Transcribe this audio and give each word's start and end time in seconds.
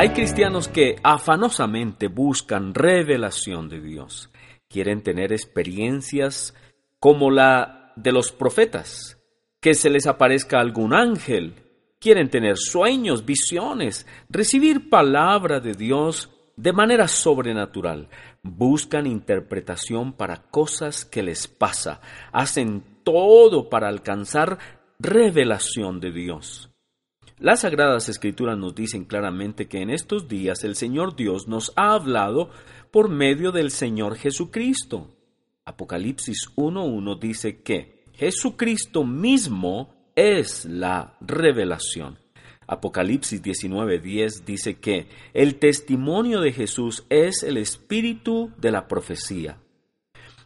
Hay 0.00 0.10
cristianos 0.10 0.68
que 0.68 0.94
afanosamente 1.02 2.06
buscan 2.06 2.72
revelación 2.72 3.68
de 3.68 3.80
Dios. 3.80 4.30
Quieren 4.68 5.02
tener 5.02 5.32
experiencias 5.32 6.54
como 7.00 7.32
la 7.32 7.94
de 7.96 8.12
los 8.12 8.30
profetas, 8.30 9.18
que 9.60 9.74
se 9.74 9.90
les 9.90 10.06
aparezca 10.06 10.60
algún 10.60 10.94
ángel. 10.94 11.54
Quieren 11.98 12.30
tener 12.30 12.58
sueños, 12.58 13.26
visiones, 13.26 14.06
recibir 14.28 14.88
palabra 14.88 15.58
de 15.58 15.72
Dios 15.72 16.30
de 16.54 16.72
manera 16.72 17.08
sobrenatural. 17.08 18.08
Buscan 18.44 19.04
interpretación 19.04 20.12
para 20.12 20.42
cosas 20.42 21.04
que 21.04 21.24
les 21.24 21.48
pasa. 21.48 22.00
Hacen 22.30 22.84
todo 23.02 23.68
para 23.68 23.88
alcanzar 23.88 24.58
revelación 25.00 25.98
de 25.98 26.12
Dios. 26.12 26.67
Las 27.40 27.60
Sagradas 27.60 28.08
Escrituras 28.08 28.58
nos 28.58 28.74
dicen 28.74 29.04
claramente 29.04 29.68
que 29.68 29.80
en 29.80 29.90
estos 29.90 30.26
días 30.26 30.64
el 30.64 30.74
Señor 30.74 31.14
Dios 31.14 31.46
nos 31.46 31.72
ha 31.76 31.92
hablado 31.94 32.50
por 32.90 33.08
medio 33.08 33.52
del 33.52 33.70
Señor 33.70 34.16
Jesucristo. 34.16 35.14
Apocalipsis 35.64 36.48
1.1 36.56 37.16
dice 37.20 37.62
que 37.62 38.02
Jesucristo 38.14 39.04
mismo 39.04 39.94
es 40.16 40.64
la 40.64 41.16
revelación. 41.20 42.18
Apocalipsis 42.66 43.40
19.10 43.40 44.44
dice 44.44 44.80
que 44.80 45.06
el 45.32 45.60
testimonio 45.60 46.40
de 46.40 46.52
Jesús 46.52 47.06
es 47.08 47.44
el 47.44 47.56
espíritu 47.56 48.50
de 48.56 48.72
la 48.72 48.88
profecía. 48.88 49.58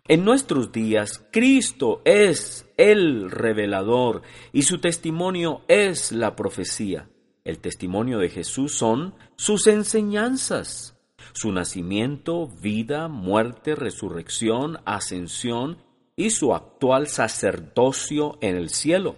En 0.08 0.24
nuestros 0.24 0.72
días, 0.72 1.24
Cristo 1.30 2.02
es 2.04 2.66
el 2.76 3.30
revelador 3.30 4.22
y 4.52 4.62
su 4.62 4.78
testimonio 4.78 5.62
es 5.68 6.10
la 6.10 6.34
profecía. 6.34 7.08
El 7.44 7.60
testimonio 7.60 8.18
de 8.18 8.28
Jesús 8.28 8.72
son 8.74 9.14
sus 9.36 9.68
enseñanzas, 9.68 10.98
su 11.32 11.52
nacimiento, 11.52 12.48
vida, 12.48 13.06
muerte, 13.06 13.76
resurrección, 13.76 14.80
ascensión 14.86 15.78
y 16.16 16.30
su 16.30 16.52
actual 16.52 17.06
sacerdocio 17.06 18.38
en 18.40 18.56
el 18.56 18.70
cielo. 18.70 19.14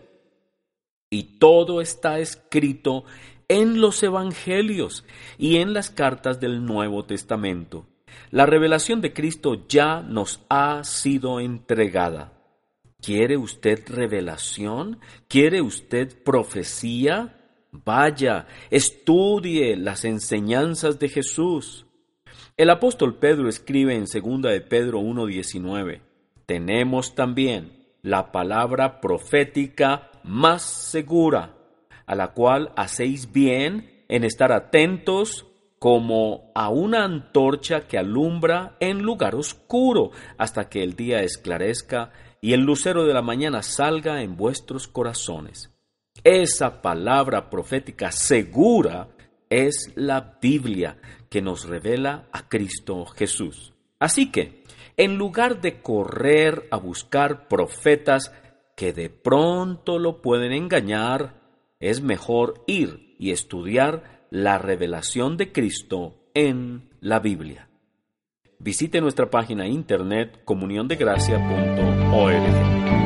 Y 1.09 1.39
todo 1.39 1.81
está 1.81 2.19
escrito 2.19 3.05
en 3.48 3.81
los 3.81 4.03
evangelios 4.03 5.06
y 5.39 5.56
en 5.56 5.72
las 5.72 5.89
cartas 5.89 6.41
del 6.41 6.66
Nuevo 6.66 7.06
Testamento. 7.06 7.87
La 8.31 8.47
revelación 8.47 9.01
de 9.01 9.12
Cristo 9.12 9.67
ya 9.69 10.01
nos 10.01 10.41
ha 10.48 10.83
sido 10.84 11.41
entregada. 11.41 12.33
¿Quiere 13.01 13.37
usted 13.37 13.81
revelación? 13.89 14.98
¿Quiere 15.29 15.61
usted 15.61 16.23
profecía? 16.23 17.37
Vaya, 17.71 18.47
estudie 18.71 19.77
las 19.77 20.05
enseñanzas 20.05 20.98
de 20.98 21.09
Jesús. 21.09 21.87
El 22.56 22.71
apóstol 22.71 23.19
Pedro 23.19 23.48
escribe 23.48 23.95
en 23.95 24.05
2 24.05 24.43
de 24.43 24.61
Pedro 24.61 25.01
1:19, 25.01 26.01
tenemos 26.47 27.15
también 27.15 27.84
la 28.03 28.31
palabra 28.31 29.01
profética 29.01 30.11
más 30.23 30.62
segura, 30.62 31.56
a 32.06 32.15
la 32.15 32.28
cual 32.28 32.73
hacéis 32.77 33.33
bien 33.33 34.05
en 34.09 34.25
estar 34.25 34.53
atentos 34.53 35.47
como 35.85 36.51
a 36.55 36.71
una 36.71 37.05
antorcha 37.05 37.87
que 37.87 37.99
alumbra 37.99 38.75
en 38.81 39.03
lugar 39.03 39.35
oscuro 39.35 40.13
hasta 40.39 40.71
que 40.71 40.83
el 40.83 40.97
día 40.97 41.21
esclarezca 41.21 42.11
y 42.41 42.55
el 42.55 42.63
lucero 42.63 43.05
de 43.05 43.13
la 43.13 43.21
mañana 43.21 43.63
salga 43.63 44.23
en 44.23 44.35
vuestros 44.35 44.89
corazones. 44.89 45.75
Esa 46.23 46.81
palabra 46.81 47.51
profética 47.51 48.12
segura 48.12 49.09
es 49.51 49.93
la 49.95 50.39
Biblia 50.41 50.97
que 51.29 51.43
nos 51.43 51.67
revela 51.67 52.28
a 52.33 52.49
Cristo 52.49 53.05
Jesús. 53.05 53.75
Así 53.99 54.33
que, 54.33 54.65
en 54.97 55.19
lugar 55.19 55.61
de 55.61 55.83
correr 55.83 56.67
a 56.71 56.78
buscar 56.78 57.47
profetas 57.47 58.33
que 58.75 58.94
de 58.94 59.11
pronto 59.11 59.99
lo 59.99 60.23
pueden 60.23 60.53
engañar, 60.53 61.43
es 61.78 62.00
mejor 62.00 62.65
ir 62.67 63.15
y 63.19 63.33
estudiar 63.33 64.13
la 64.34 64.59
revelación 64.59 65.37
de 65.37 65.53
Cristo 65.53 66.17
en 66.34 66.91
la 67.00 67.21
Biblia. 67.21 67.69
Visite 68.59 69.00
nuestra 69.00 69.31
página 69.31 69.69
internet 69.69 70.43
comuniondegracia.org. 70.45 73.03